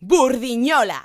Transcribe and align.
Burdiñola. 0.00 1.02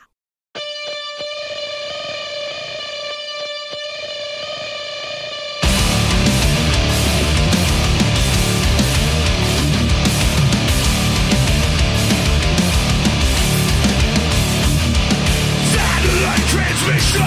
Transmission 16.53 17.21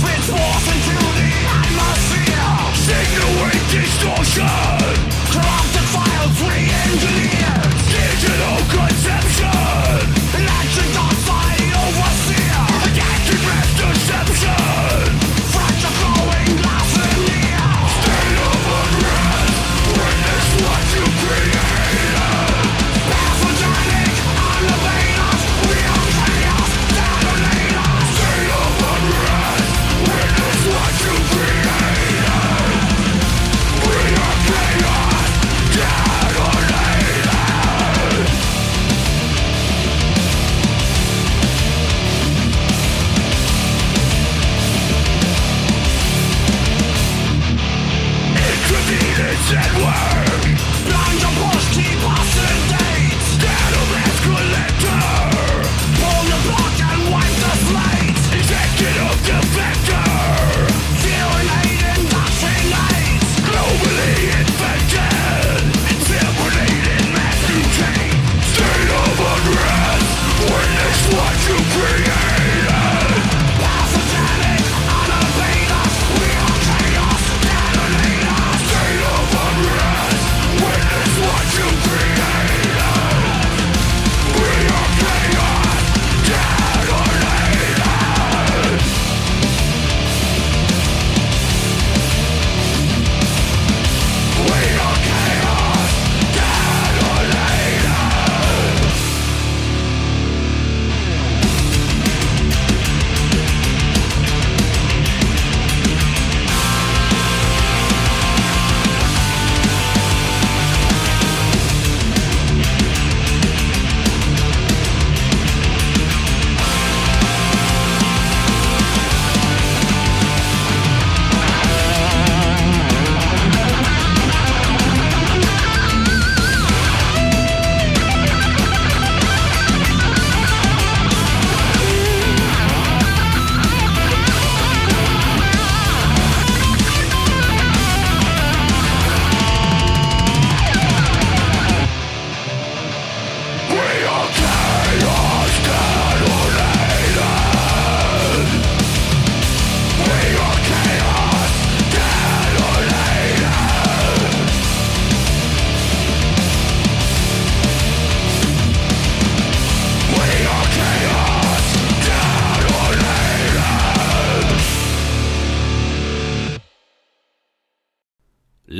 transforms 0.00 0.66
into 0.72 0.96
the 1.18 1.30
atmosphere, 1.60 2.48
signal 2.74 3.34
distortion. 3.70 4.73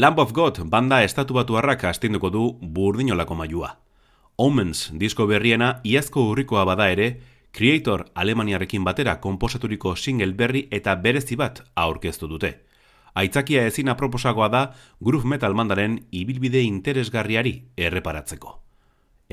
Lamb 0.04 0.19
of 0.19 0.34
God 0.37 0.59
banda 0.69 0.98
estatu 1.00 1.32
batuarrak 1.32 1.84
astinduko 1.88 2.28
du 2.28 2.41
burdinolako 2.76 3.34
mailua. 3.38 3.70
Omens 4.37 4.91
disko 5.00 5.25
berriena 5.31 5.69
iazko 5.82 6.26
urrikoa 6.28 6.65
bada 6.69 6.91
ere, 6.92 7.06
Creator 7.56 8.03
Alemaniarekin 8.15 8.84
batera 8.84 9.15
konposaturiko 9.22 9.94
single 9.97 10.34
berri 10.37 10.66
eta 10.70 10.94
berezi 11.06 11.38
bat 11.41 11.62
aurkeztu 11.75 12.28
dute. 12.28 12.50
Aitzakia 13.15 13.65
ezin 13.70 13.88
aproposagoa 13.88 14.50
da 14.53 14.62
groove 15.00 15.31
metal 15.32 15.56
mandaren 15.56 15.97
ibilbide 16.10 16.60
interesgarriari 16.60 17.54
erreparatzeko. 17.78 18.59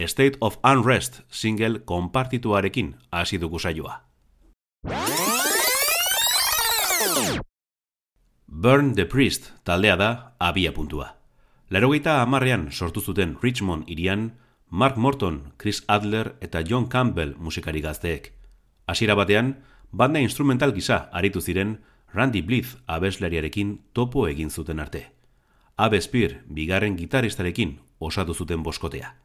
State 0.07 0.39
of 0.39 0.55
Unrest 0.63 1.19
single 1.27 1.83
konpartituarekin 1.83 2.95
hasi 3.11 3.41
dugu 3.43 3.59
saioa. 3.59 3.99
Burn 8.53 8.95
the 8.95 9.05
Priest 9.05 9.53
taldea 9.63 9.95
da 9.95 10.35
abia 10.37 10.73
puntua. 10.73 11.15
Larogeita 11.69 12.17
hamarrean 12.21 12.65
sortu 12.71 12.99
zuten 12.99 13.37
Richmond 13.41 13.87
irian, 13.87 14.33
Mark 14.69 14.97
Morton, 14.97 15.53
Chris 15.57 15.85
Adler 15.87 16.35
eta 16.41 16.59
John 16.59 16.89
Campbell 16.89 17.35
musikari 17.37 17.79
gazteek. 17.79 18.33
Hasiera 18.87 19.15
batean, 19.15 19.63
banda 19.91 20.19
instrumental 20.19 20.73
gisa 20.73 21.07
aritu 21.13 21.39
ziren 21.39 21.79
Randy 22.13 22.41
Blythe 22.41 22.75
abeslariarekin 22.87 23.85
topo 23.93 24.27
egin 24.27 24.51
zuten 24.51 24.81
arte. 24.83 25.05
Abe 25.77 26.01
Spear, 26.01 26.41
bigarren 26.45 26.97
gitaristarekin 26.97 27.79
osatu 27.99 28.33
zuten 28.33 28.63
boskotea. 28.63 29.15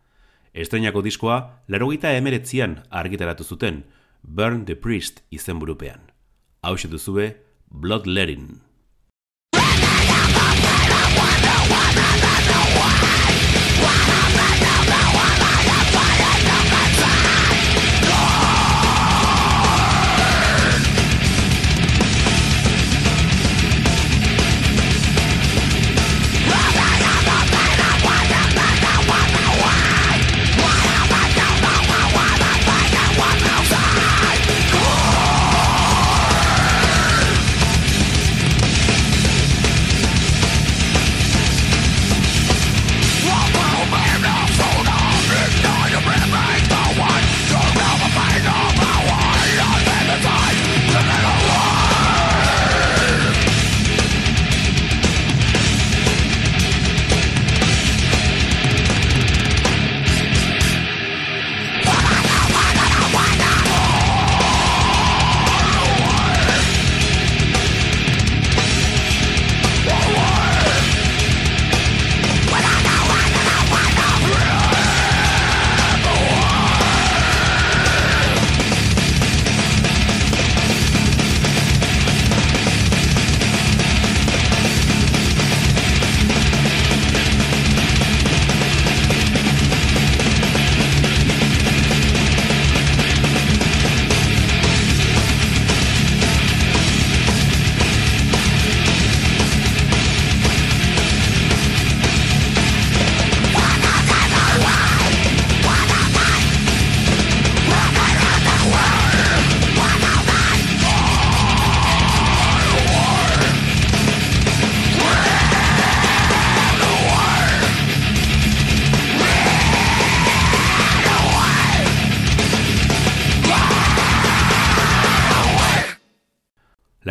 Estrenako 0.54 1.02
diskoa, 1.02 1.64
larogeita 1.66 2.14
emeretzian 2.14 2.84
argitaratu 2.90 3.42
zuten 3.42 3.82
Burn 4.22 4.64
the 4.66 4.76
Priest 4.76 5.24
izenburupean. 5.30 6.12
Hau 6.62 6.76
duzue 6.76 7.42
Bloodletting. 7.70 8.65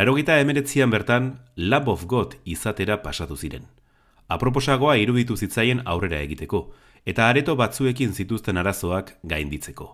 Larogita 0.06 0.38
emeretzian 0.38 0.86
bertan 0.86 1.40
Lab 1.56 1.88
of 1.88 2.04
God 2.06 2.36
izatera 2.44 3.00
pasatu 3.02 3.34
ziren. 3.34 3.64
Aproposagoa 4.30 4.92
iruditu 5.02 5.34
zitzaien 5.34 5.80
aurrera 5.84 6.20
egiteko, 6.22 6.60
eta 7.04 7.26
areto 7.26 7.56
batzuekin 7.58 8.14
zituzten 8.14 8.62
arazoak 8.62 9.10
gainditzeko. 9.26 9.88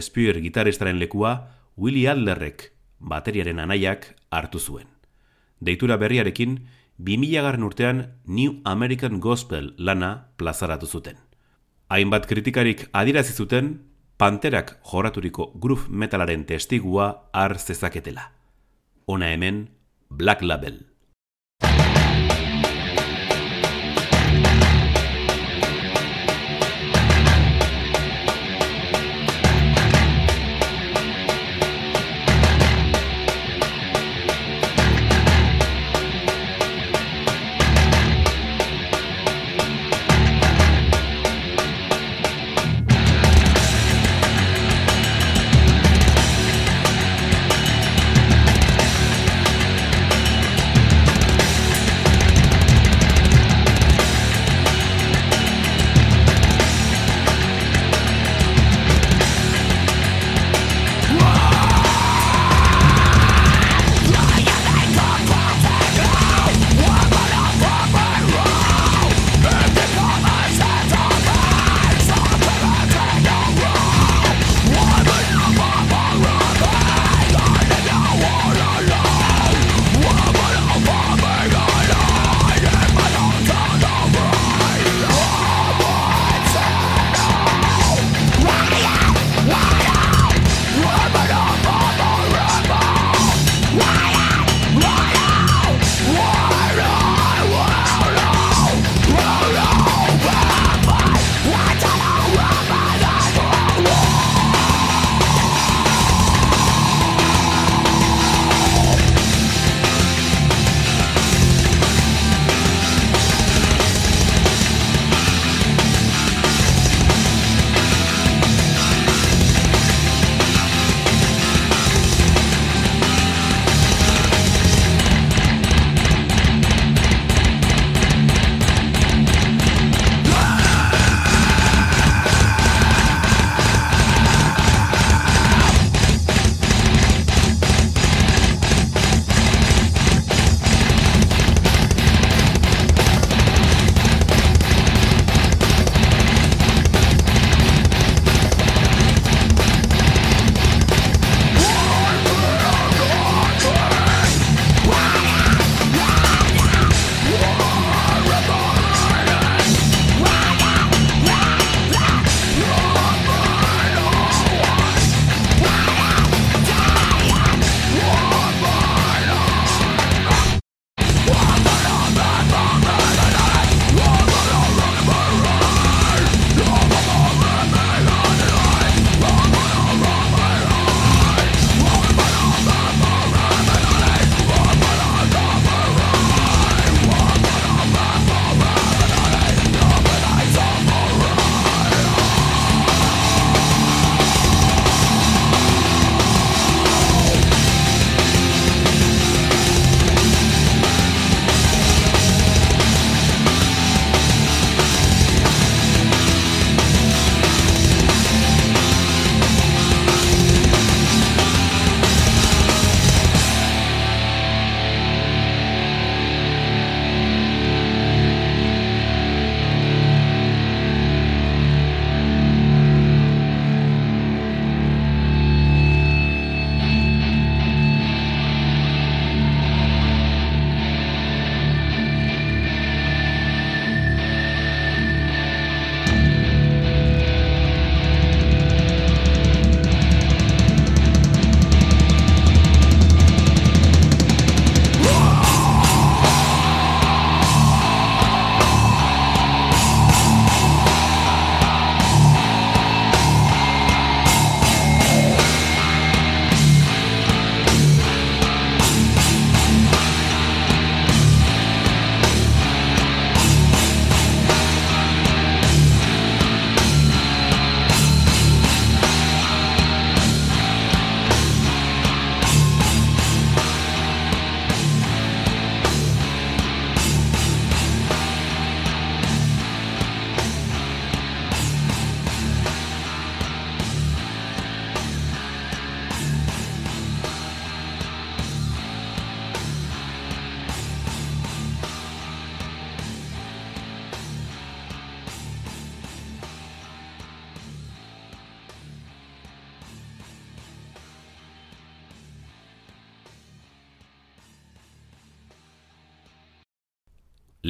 Spear 0.00 0.40
gitaristaren 0.42 0.98
lekua 0.98 1.36
Willie 1.78 2.10
Adlerrek 2.10 2.72
bateriaren 2.98 3.62
anaiak 3.62 4.08
hartu 4.34 4.58
zuen. 4.58 4.90
Deitura 5.60 5.94
berriarekin, 5.96 6.58
2000 6.98 7.46
garren 7.46 7.62
urtean 7.62 8.04
New 8.26 8.58
American 8.64 9.20
Gospel 9.20 9.76
lana 9.78 10.32
plazaratu 10.38 10.90
zuten. 10.90 11.22
Hainbat 11.86 12.26
kritikarik 12.26 12.88
adirazi 12.90 13.32
zuten, 13.32 13.76
panterak 14.18 14.80
joraturiko 14.82 15.52
groove 15.54 15.86
metalaren 15.88 16.42
testigua 16.50 17.28
har 17.32 17.54
zezaketela. 17.60 18.32
Ona 19.08 19.26
hemen, 19.26 19.68
Black 20.10 20.42
Label. 20.42 20.95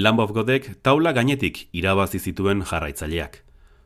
Lamb 0.07 0.21
of 0.21 0.31
Godek 0.31 0.67
taula 0.87 1.11
gainetik 1.11 1.65
irabazi 1.75 2.21
zituen 2.23 2.61
jarraitzaileak. 2.63 3.41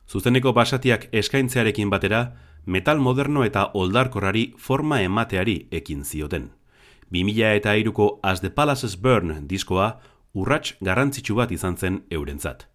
Zuzeneko 0.05 0.51
basatiak 0.53 1.07
eskaintzearekin 1.17 1.89
batera, 1.89 2.19
metal 2.67 2.99
moderno 3.01 3.45
eta 3.47 3.63
oldarkorrari 3.73 4.43
forma 4.59 4.99
emateari 5.01 5.55
ekin 5.79 6.03
zioten. 6.05 6.51
2000 7.17 7.55
eta 7.61 7.73
iruko 7.81 8.09
As 8.23 8.43
the 8.43 8.51
Palaces 8.51 8.99
Burn 9.01 9.47
diskoa 9.49 9.87
urrats 10.35 10.75
garrantzitsu 10.85 11.39
bat 11.39 11.55
izan 11.57 11.79
zen 11.79 12.03
eurentzat. 12.11 12.67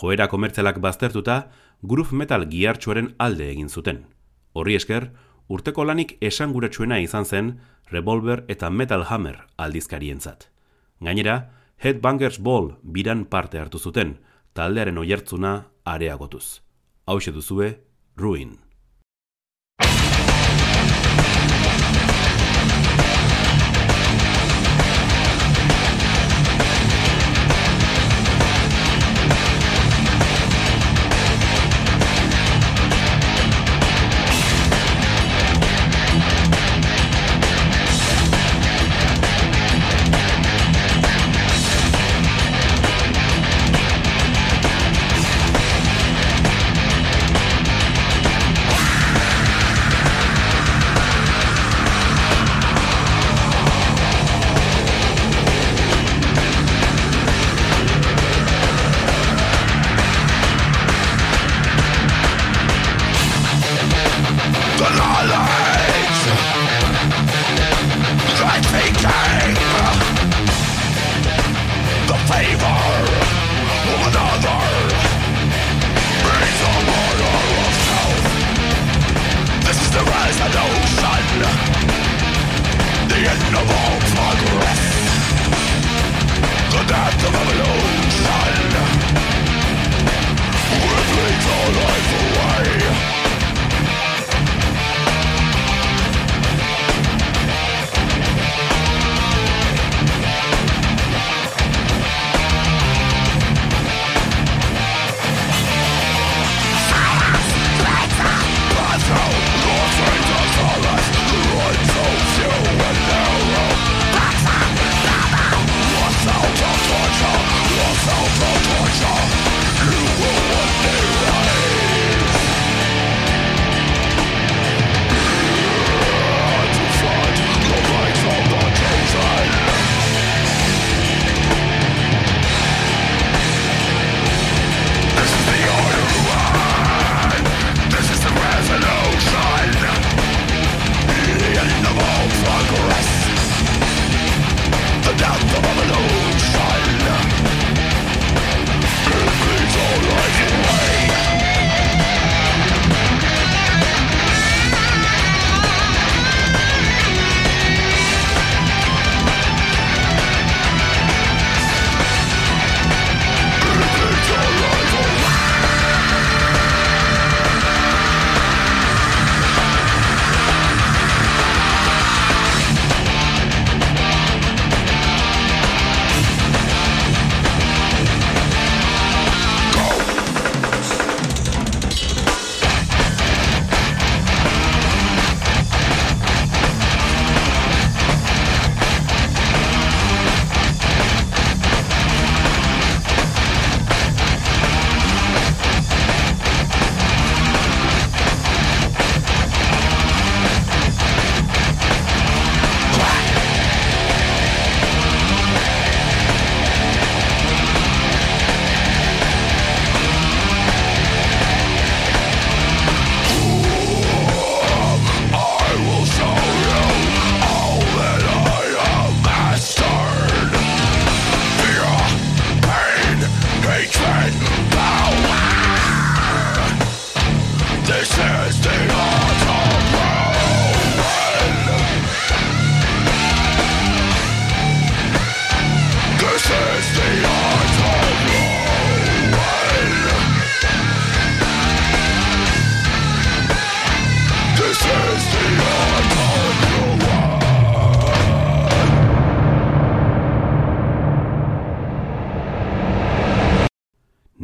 Joera 0.00 0.30
komertzelak 0.32 0.80
baztertuta, 0.80 1.50
groove 1.82 2.16
metal 2.16 2.48
giartsuaren 2.48 3.12
alde 3.18 3.50
egin 3.50 3.68
zuten. 3.68 4.06
Horri 4.54 4.78
esker, 4.80 5.10
urteko 5.48 5.84
lanik 5.84 6.16
esanguratsuena 6.22 7.02
izan 7.04 7.28
zen 7.28 7.52
Revolver 7.92 8.46
eta 8.48 8.70
Metal 8.70 9.04
Hammer 9.10 9.42
aldizkarientzat. 9.58 10.48
Gainera, 11.04 11.38
Headbangers 11.76 12.38
Ball 12.40 12.70
biran 12.82 13.26
parte 13.28 13.58
hartu 13.60 13.78
zuten, 13.78 14.16
taldearen 14.56 14.98
oihartzuna 14.98 15.72
areagotuz. 15.84 16.62
Hau 17.06 17.18
duzue, 17.20 17.84
Ruin. 18.16 18.65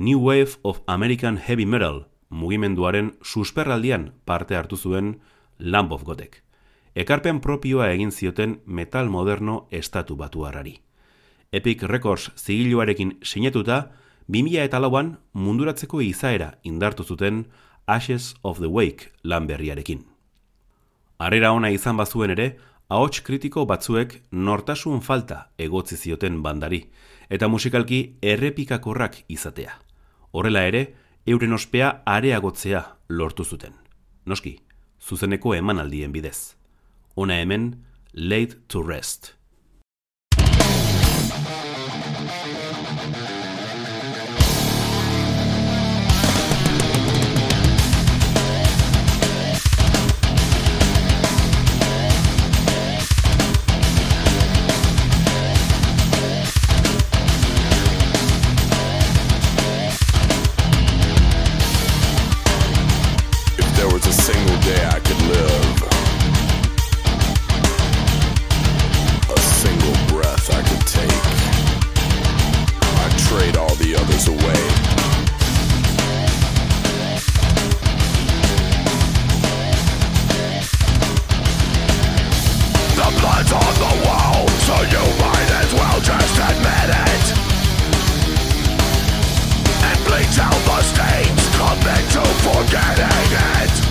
New 0.03 0.19
Wave 0.19 0.59
of 0.65 0.81
American 0.89 1.37
Heavy 1.37 1.65
Metal 1.65 2.09
mugimenduaren 2.29 3.13
susperraldian 3.23 4.15
parte 4.25 4.57
hartu 4.57 4.77
zuen 4.77 5.21
Lamb 5.59 5.93
of 5.93 6.03
Godek. 6.03 6.43
Ekarpen 6.97 7.39
propioa 7.41 7.87
egin 7.93 8.11
zioten 8.11 8.57
metal 8.67 9.09
moderno 9.09 9.69
estatu 9.71 10.17
batu. 10.17 10.43
Epic 11.53 11.83
Records 11.83 12.33
zigiluarekin 12.37 13.19
sinetuta, 13.23 13.93
2000 14.27 14.65
eta 14.65 14.81
lauan 14.81 15.21
munduratzeko 15.35 16.01
izaera 16.01 16.59
indartu 16.65 17.05
zuten 17.05 17.47
Ashes 17.87 18.35
of 18.43 18.59
the 18.59 18.67
Wake 18.67 19.13
lan 19.23 19.47
berriarekin. 19.47 20.05
Arrera 21.19 21.53
ona 21.53 21.71
izan 21.71 21.97
bazuen 21.97 22.31
ere, 22.31 22.57
ahots 22.89 23.21
kritiko 23.21 23.67
batzuek 23.67 24.21
nortasun 24.33 25.01
falta 25.01 25.53
egotzi 25.59 25.97
zioten 25.97 26.43
bandari, 26.43 26.91
eta 27.31 27.47
musikalki 27.47 28.17
errepikakorrak 28.21 29.23
izatea. 29.29 29.92
Horrela 30.33 30.65
ere, 30.67 30.95
euren 31.27 31.53
ospea 31.53 32.03
areagotzea 32.09 32.83
lortu 33.09 33.45
zuten. 33.45 33.75
Noski, 34.25 34.57
zuzeneko 35.01 35.55
emanaldien 35.55 36.13
bidez. 36.13 36.55
Hona 37.15 37.39
hemen, 37.43 37.85
Late 38.15 38.59
to 38.69 38.83
Rest. 38.83 39.35
on 83.53 83.75
the 83.85 83.95
wall, 84.07 84.49
so 84.67 84.75
you 84.95 85.05
might 85.21 85.51
as 85.61 85.71
well 85.75 86.01
just 86.01 86.37
admit 86.49 86.89
it. 86.89 87.27
And 89.89 89.99
bleach 90.07 90.39
out 90.39 90.61
the 90.65 90.81
stains, 90.83 91.43
commit 91.57 92.05
to 92.17 92.25
forgetting 92.47 93.33
it. 93.63 93.82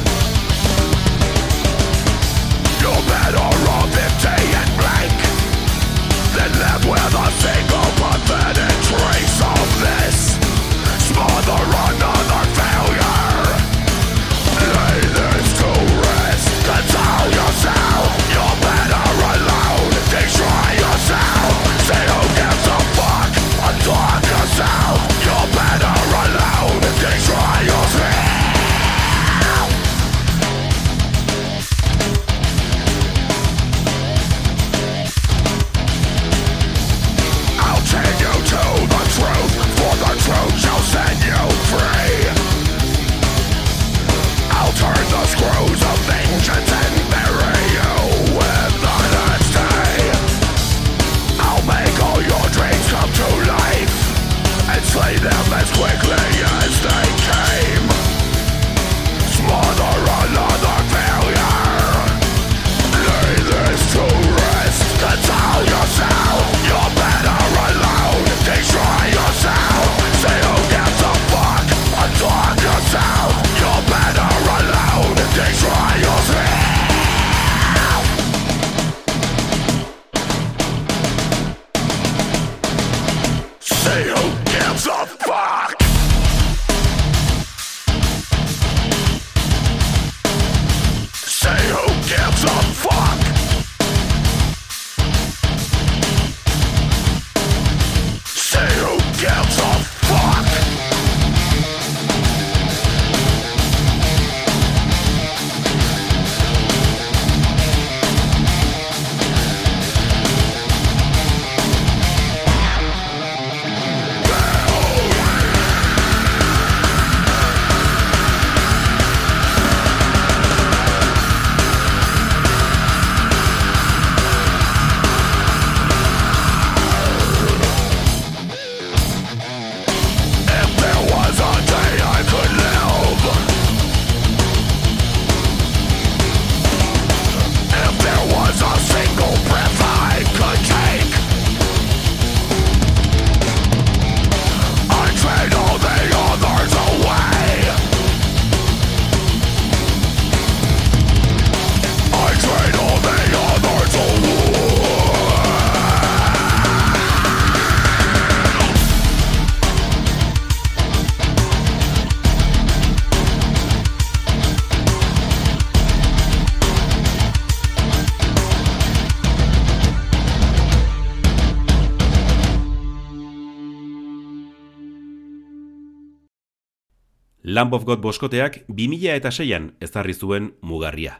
Lamb 177.61 177.73
of 177.73 177.83
God 177.85 177.99
boskoteak 178.01 178.55
2006an 178.73 179.65
ezarri 179.85 180.15
zuen 180.17 180.47
mugarria. 180.65 181.19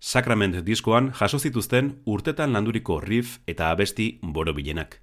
Sacrament 0.00 0.54
diskoan 0.64 1.10
jaso 1.18 1.36
zituzten 1.38 1.90
urtetan 2.06 2.54
landuriko 2.56 2.96
riff 3.04 3.42
eta 3.46 3.68
abesti 3.74 4.06
borobilenak. 4.22 4.96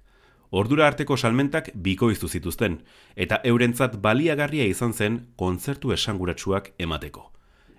Ordura 0.50 0.88
arteko 0.90 1.16
salmentak 1.16 1.70
bikoiztu 1.84 2.26
zituzten 2.28 2.80
eta 3.14 3.38
eurentzat 3.52 4.00
baliagarria 4.02 4.66
izan 4.66 4.92
zen 4.92 5.20
kontzertu 5.36 5.94
esanguratsuak 5.94 6.72
emateko. 6.78 7.30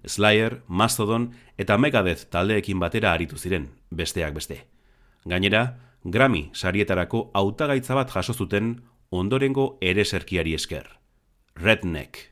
Slayer, 0.07 0.61
Mastodon 0.67 1.33
eta 1.57 1.77
Megadeth 1.77 2.29
taldeekin 2.31 2.79
batera 2.79 3.11
aritu 3.11 3.35
ziren, 3.35 3.67
besteak 3.91 4.39
beste. 4.39 4.61
Gainera, 5.25 5.65
Grammy 6.05 6.47
sarietarako 6.53 7.29
hautagaitza 7.33 7.93
bat 7.95 8.15
jaso 8.15 8.33
zuten 8.33 8.75
ondorengo 9.09 9.73
ereserkiari 9.81 10.55
esker. 10.55 10.87
Redneck 11.55 12.30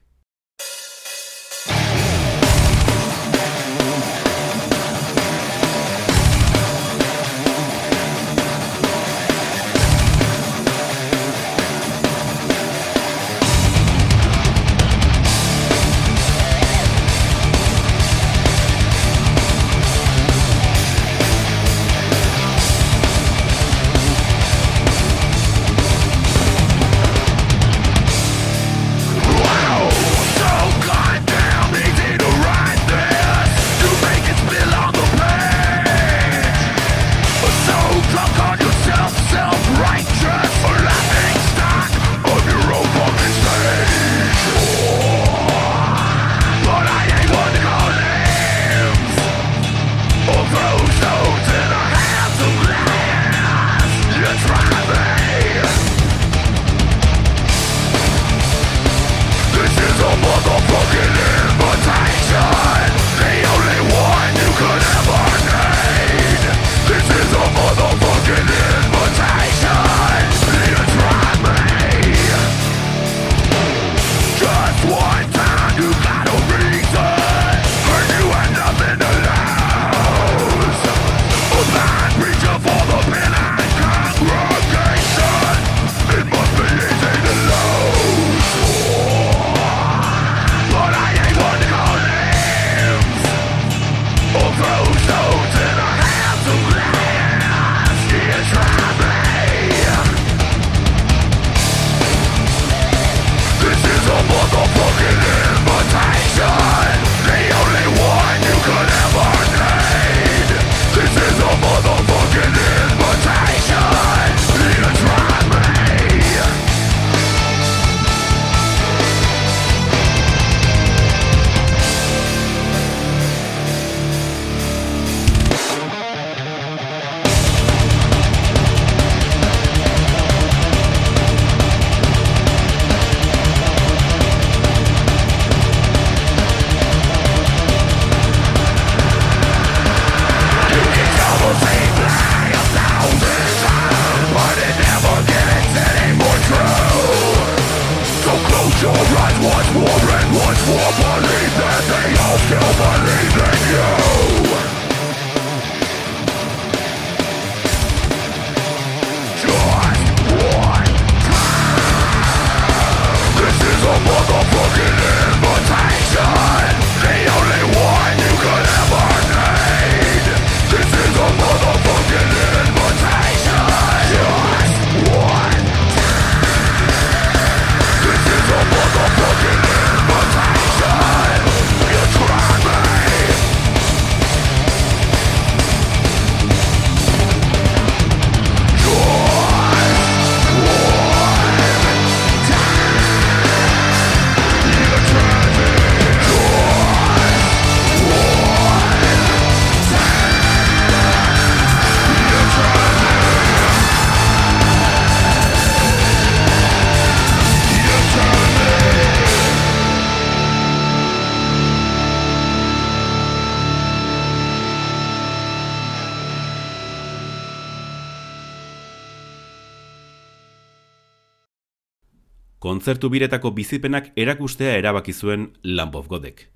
kontzertu 222.90 223.12
biretako 223.14 223.52
bizipenak 223.54 224.08
erakustea 224.18 224.72
erabaki 224.80 225.14
zuen 225.14 225.44
Lamb 225.62 225.94
of 225.96 226.08
Godek. 226.10 226.48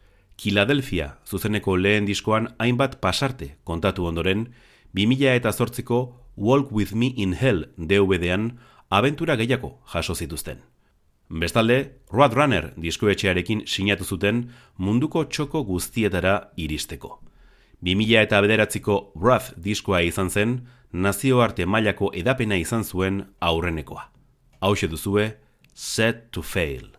Philadelphia 0.42 1.20
zuzeneko 1.30 1.76
lehen 1.78 2.08
diskoan 2.08 2.48
hainbat 2.58 2.96
pasarte 3.00 3.52
kontatu 3.64 4.08
ondoren, 4.10 4.48
2000 4.96 5.36
eta 5.36 5.52
zortziko 5.52 6.00
Walk 6.36 6.72
With 6.72 6.96
Me 6.96 7.12
in 7.16 7.34
Hell 7.34 7.68
DVD-an 7.78 8.58
abentura 8.90 9.36
gehiago 9.36 9.84
jaso 9.94 10.16
zituzten. 10.16 10.64
Bestalde, 11.30 12.00
Roadrunner 12.10 12.74
diskoetxearekin 12.82 13.68
sinatu 13.68 14.04
zuten 14.04 14.50
munduko 14.78 15.26
txoko 15.26 15.62
guztietara 15.64 16.50
iristeko. 16.58 17.22
2000 17.84 18.24
eta 18.24 18.42
bederatziko 18.42 19.12
Wrath 19.14 19.54
diskoa 19.56 20.02
izan 20.02 20.34
zen, 20.34 20.66
nazioarte 20.92 21.68
mailako 21.68 22.10
edapena 22.16 22.58
izan 22.58 22.84
zuen 22.84 23.28
aurrenekoa. 23.40 24.10
Hau 24.62 24.74
duzue, 24.90 25.43
set 25.74 26.32
to 26.32 26.42
fail. 26.42 26.93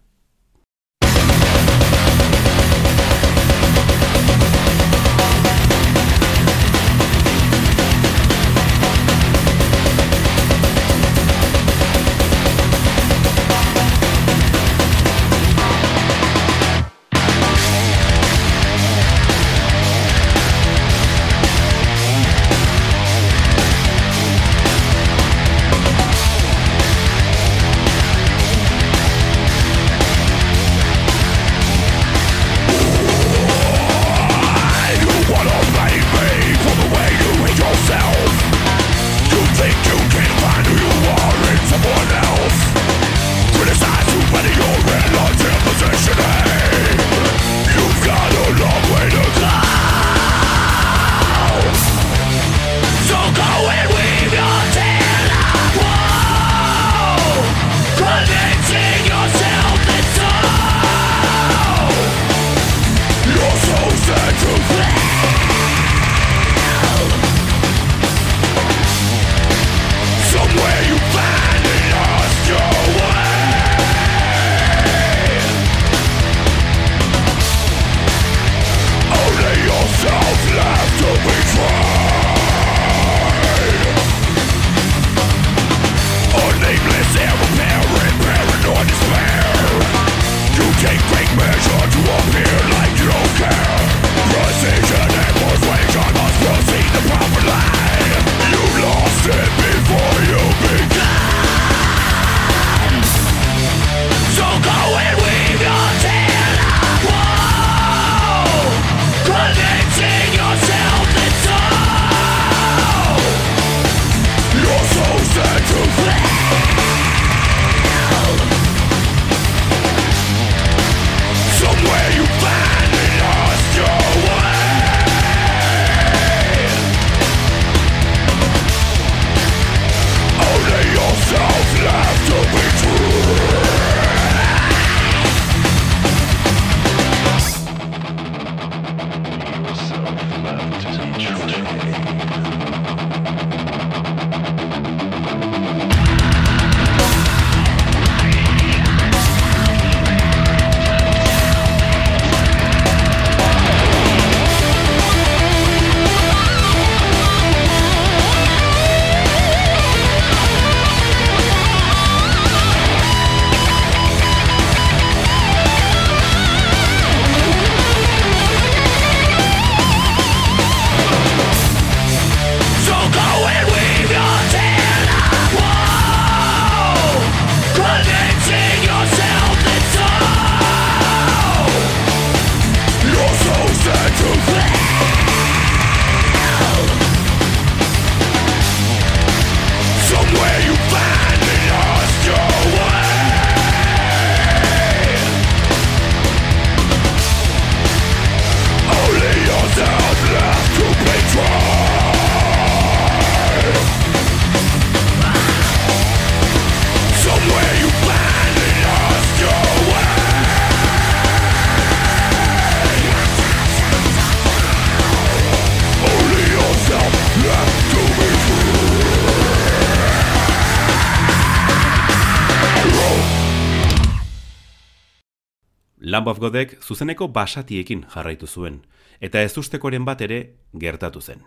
Lamb 226.15 226.29
of 226.29 226.39
Godek 226.39 226.77
zuzeneko 226.79 227.27
basatiekin 227.35 228.05
jarraitu 228.07 228.47
zuen, 228.47 228.77
eta 229.19 229.41
ez 229.43 229.57
ustekoren 229.59 230.05
bat 230.07 230.21
ere 230.23 230.37
gertatu 230.79 231.19
zen. 231.21 231.41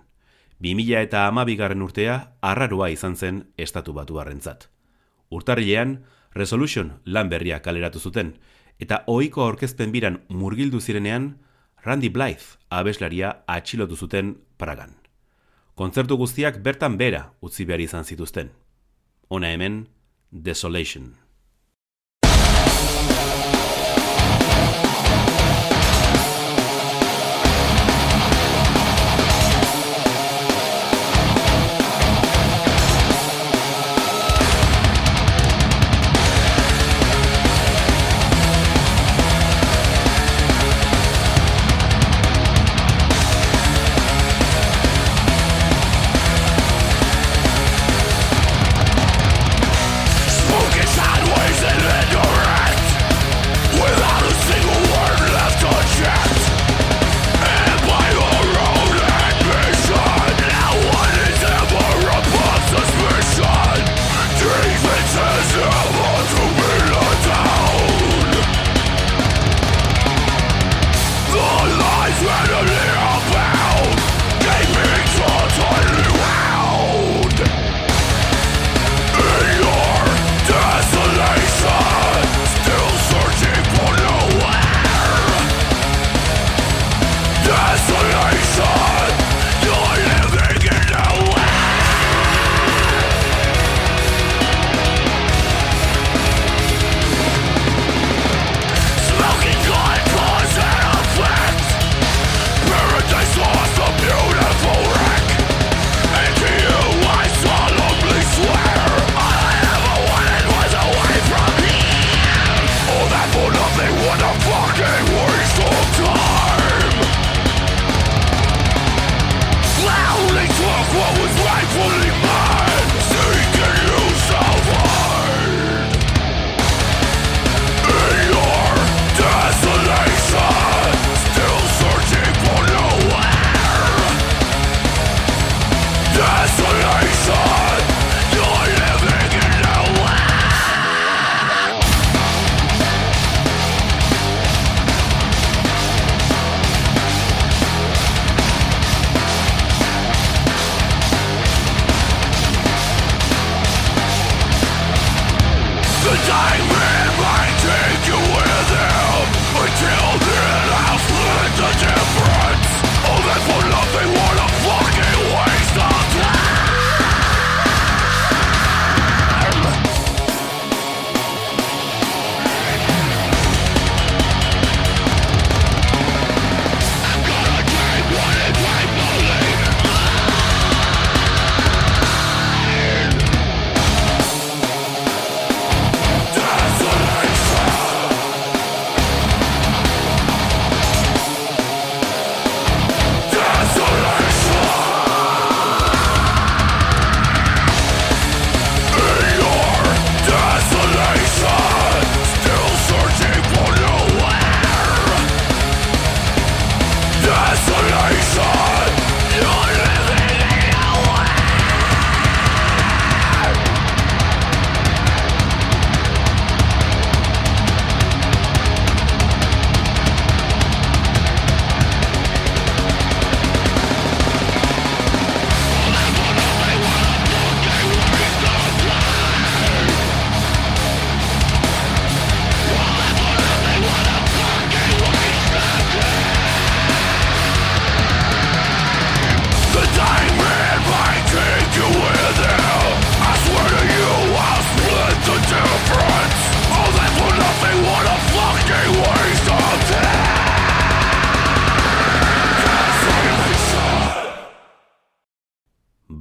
2000 0.66 1.04
eta 1.08 1.22
amabigarren 1.30 1.86
urtea 1.86 2.16
arraroa 2.44 2.90
izan 2.92 3.16
zen 3.16 3.38
estatu 3.56 3.94
batu 3.96 4.18
harrentzat. 4.20 4.66
Urtarrilean, 5.32 6.02
Resolution 6.36 6.90
lan 7.06 7.30
berria 7.32 7.62
kaleratu 7.64 8.02
zuten, 8.04 8.34
eta 8.78 9.06
ohiko 9.08 9.46
aurkezpen 9.46 9.94
biran 9.96 10.20
murgildu 10.28 10.82
zirenean, 10.82 11.38
Randy 11.86 12.10
Blythe 12.10 12.60
abeslaria 12.70 13.30
atxilotu 13.48 13.96
zuten 13.96 14.34
Pragan. 14.58 14.98
Kontzertu 15.76 16.18
guztiak 16.18 16.60
bertan 16.68 16.98
bera 16.98 17.30
utzi 17.40 17.64
behar 17.64 17.86
izan 17.88 18.04
zituzten. 18.04 18.52
Ona 19.30 19.54
hemen, 19.56 19.88
Desolation. 20.32 21.14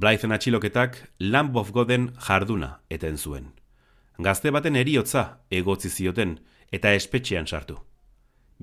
Blythen 0.07 0.31
atxiloketak 0.31 1.09
Lamb 1.19 1.57
of 1.59 1.73
Goden 1.75 2.13
jarduna 2.15 2.67
eten 2.87 3.17
zuen. 3.17 3.47
Gazte 4.23 4.53
baten 4.55 4.77
eriotza 4.79 5.23
egotzi 5.51 5.89
zioten 5.89 6.37
eta 6.71 6.93
espetxean 6.95 7.47
sartu. 7.47 7.75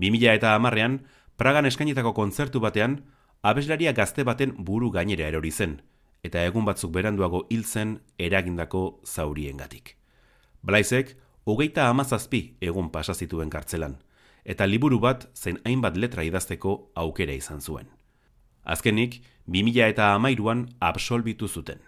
2000 0.00 0.38
eta 0.38 0.54
amarrean, 0.56 1.02
Pragan 1.36 1.68
eskainetako 1.68 2.14
kontzertu 2.16 2.62
batean, 2.64 2.94
abeslaria 3.42 3.92
gazte 3.92 4.24
baten 4.24 4.54
buru 4.56 4.88
gainera 4.94 5.26
erori 5.28 5.50
zen, 5.50 5.74
eta 6.22 6.46
egun 6.48 6.64
batzuk 6.64 6.94
beranduago 6.94 7.42
hil 7.50 7.64
zen 7.64 7.98
eragindako 8.16 9.02
zauriengatik. 9.04 9.98
Blaizek, 10.62 11.12
hogeita 11.44 11.90
amazazpi 11.90 12.56
egun 12.60 12.88
pasazituen 12.88 13.52
kartzelan, 13.52 13.98
eta 14.44 14.64
liburu 14.64 14.96
bat 14.98 15.28
zein 15.36 15.60
hainbat 15.66 16.00
letra 16.00 16.24
idazteko 16.24 16.78
aukera 16.94 17.36
izan 17.36 17.60
zuen. 17.60 17.92
Azkenik, 18.64 19.20
2000 19.46 19.88
eta 19.88 20.14
amairuan 20.14 20.68
absolbitu 20.80 21.48
zuten. 21.48 21.80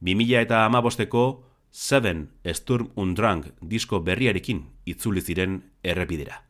2000 0.00 0.40
eta 0.40 0.64
amabosteko 0.64 1.44
Seven 1.70 2.30
Sturm 2.52 2.90
und 2.94 3.18
Drang 3.18 3.44
disko 3.60 4.00
berriarekin 4.00 4.64
itzuli 4.86 5.20
ziren 5.20 5.62
errepidera. 5.84 6.42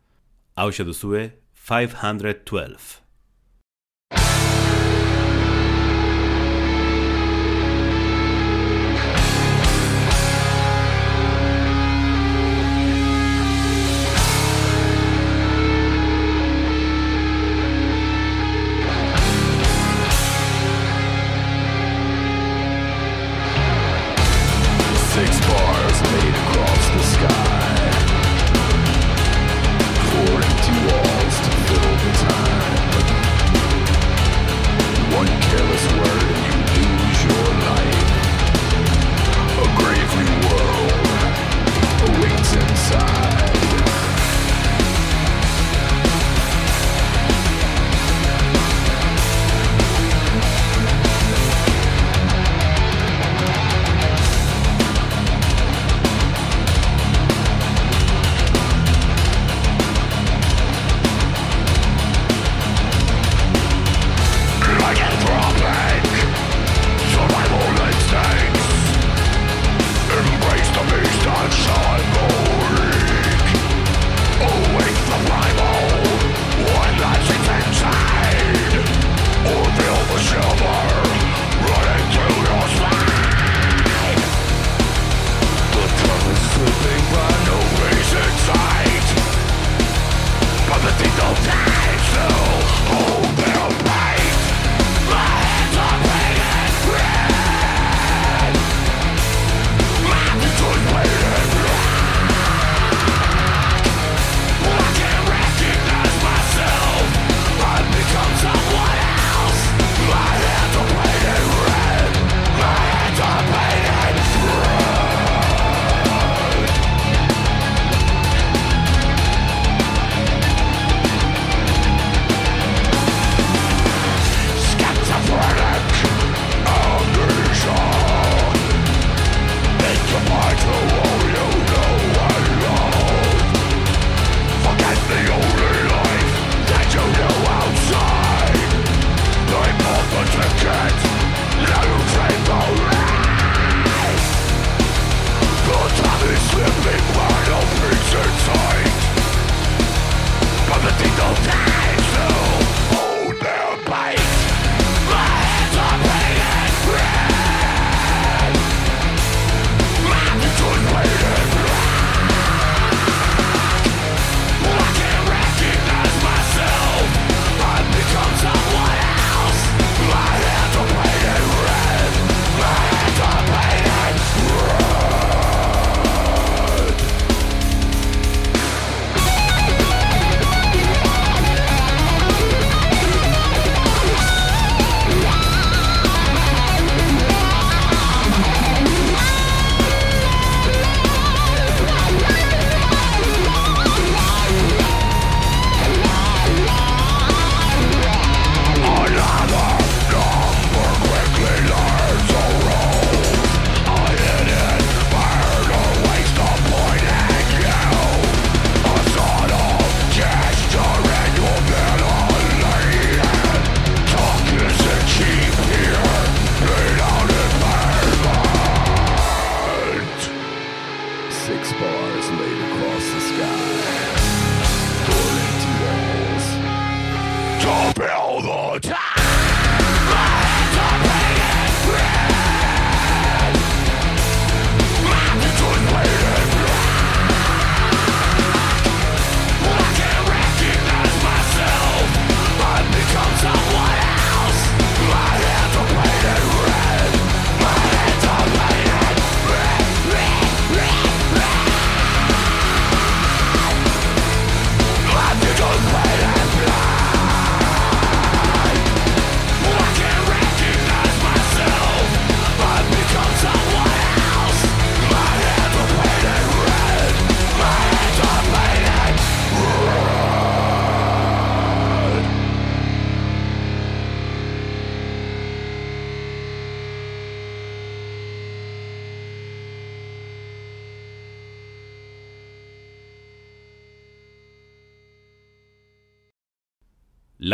Hau 0.57 0.71
duzue 0.71 1.33
512. 1.53 3.06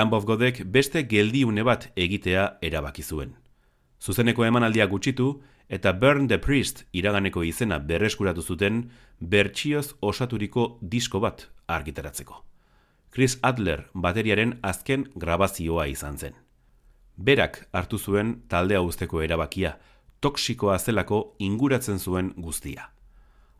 Lamb 0.03 0.15
of 0.15 0.25
Godek 0.27 0.65
beste 0.67 1.05
geldiune 1.07 1.63
bat 1.63 1.85
egitea 1.95 2.57
erabaki 2.67 3.05
zuen. 3.07 3.37
Zuzeneko 4.03 4.43
emanaldia 4.43 4.89
gutxitu 4.91 5.27
eta 5.71 5.93
Burn 5.95 6.27
the 6.27 6.41
Priest 6.43 6.83
iraganeko 6.93 7.45
izena 7.47 7.79
berreskuratu 7.79 8.43
zuten 8.43 8.81
bertsioz 9.21 9.93
osaturiko 10.01 10.65
disko 10.83 11.21
bat 11.23 11.45
argitaratzeko. 11.69 12.41
Chris 13.15 13.39
Adler 13.43 13.85
bateriaren 13.95 14.57
azken 14.73 15.07
grabazioa 15.15 15.87
izan 15.87 16.19
zen. 16.19 16.35
Berak 17.17 17.63
hartu 17.71 17.99
zuen 17.99 18.41
taldea 18.49 18.83
usteko 18.83 19.23
erabakia, 19.23 19.77
toksikoa 20.21 20.81
zelako 20.81 21.37
inguratzen 21.39 22.03
zuen 22.03 22.35
guztia. 22.37 22.91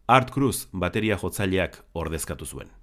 Art 0.09 0.35
Cruz 0.35 0.67
bateria 0.73 1.23
jotzaileak 1.23 1.85
ordezkatu 1.95 2.47
zuen. 2.47 2.75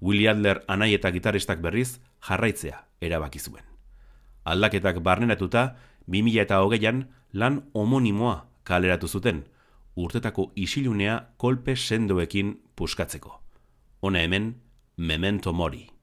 Willie 0.00 0.30
Adler 0.32 0.64
anai 0.68 0.94
eta 0.94 1.12
gitaristak 1.12 1.60
berriz 1.60 1.98
jarraitzea 2.20 2.84
erabaki 3.00 3.38
zuen. 3.38 3.64
Aldaketak 4.44 5.00
barneratuta, 5.02 5.76
2000 6.06 6.40
eta 6.42 6.60
hogeian 6.62 7.08
lan 7.32 7.62
homonimoa 7.74 8.46
kaleratu 8.64 9.08
zuten, 9.08 9.44
urtetako 9.96 10.52
isilunea 10.56 11.20
kolpe 11.36 11.76
sendoekin 11.76 12.54
puskatzeko. 12.76 13.40
Hona 14.02 14.22
hemen, 14.22 14.54
Memento 14.96 15.52
Mori. 15.52 15.95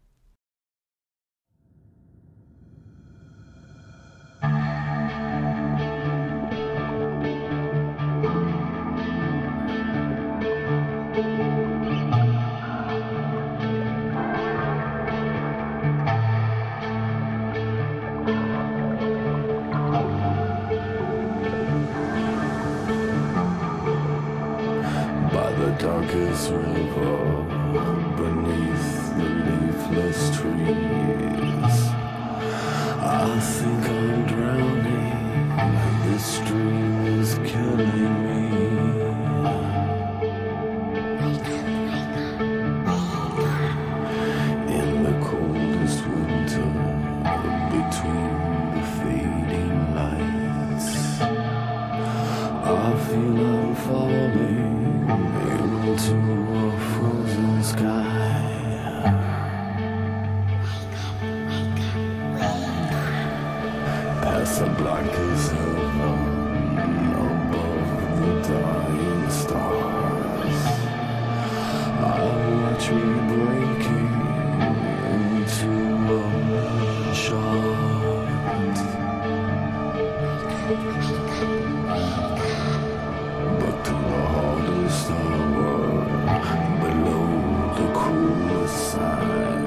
cool 88.03 88.67
sign. 88.67 89.63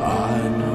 I 0.00 0.48
know. 0.58 0.67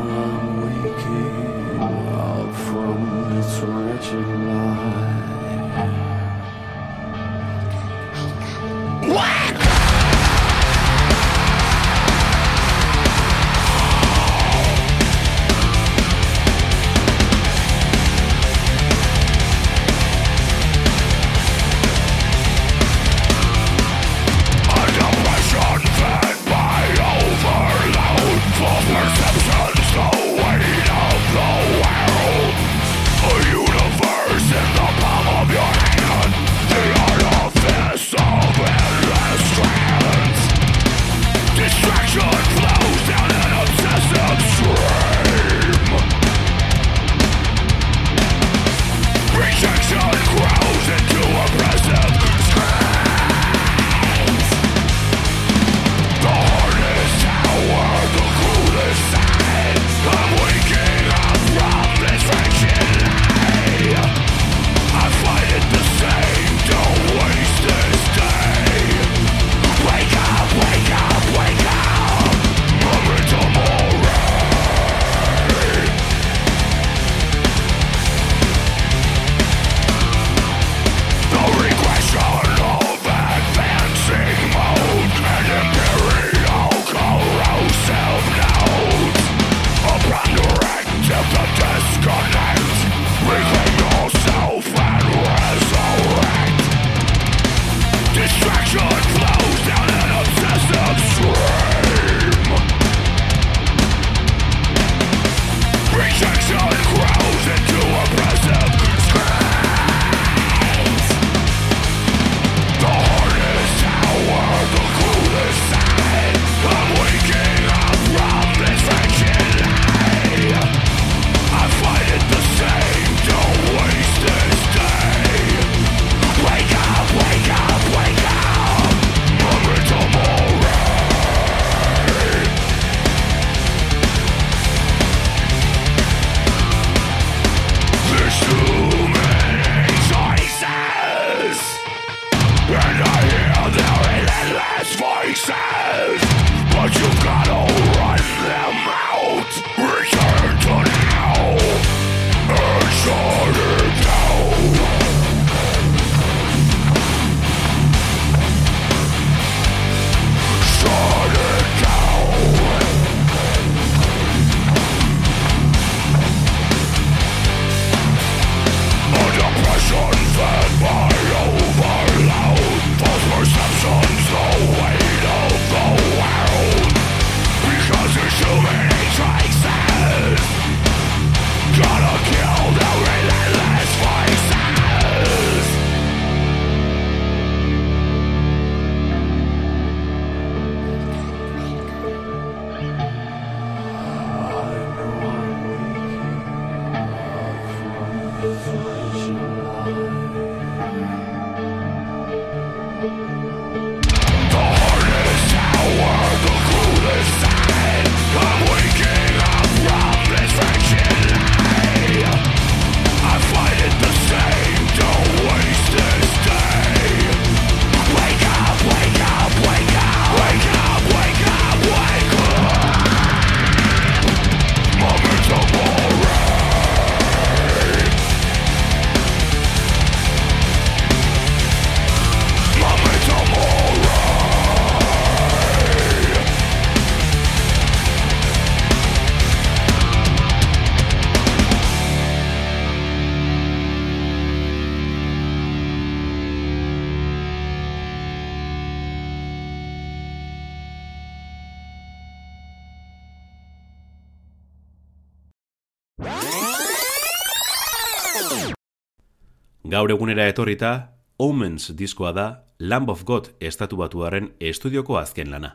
Gaur 260.03 260.11
egunera 260.11 260.49
etorrita, 260.51 261.13
Omens 261.39 261.93
diskoa 261.95 262.33
da 262.35 262.45
Lamb 262.77 263.07
of 263.07 263.21
God 263.23 263.45
estatu 263.63 263.95
batuaren 263.95 264.49
estudioko 264.59 265.15
azken 265.15 265.47
lana. 265.47 265.69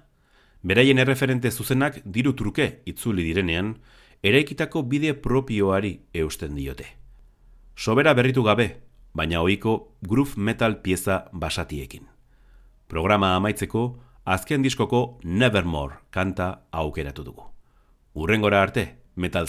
Beraien 0.61 1.01
erreferente 1.01 1.49
zuzenak 1.49 1.97
diru 2.05 2.35
truke 2.37 2.67
itzuli 2.85 3.25
direnean, 3.25 3.71
eraikitako 4.21 4.83
bide 4.85 5.15
propioari 5.15 5.95
eusten 6.13 6.61
diote. 6.61 6.85
Sobera 7.75 8.13
berritu 8.13 8.45
gabe, 8.45 8.69
baina 9.17 9.41
ohiko 9.41 9.97
groove 10.03 10.37
metal 10.37 10.77
pieza 10.85 11.23
basatiekin. 11.33 12.05
Programa 12.87 13.35
amaitzeko, 13.39 13.87
azken 14.27 14.61
diskoko 14.61 15.21
Nevermore 15.25 16.03
kanta 16.11 16.67
aukeratu 16.71 17.25
dugu. 17.25 17.49
Urrengora 18.13 18.61
arte, 18.61 18.91
metal 19.17 19.49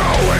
going. 0.00 0.39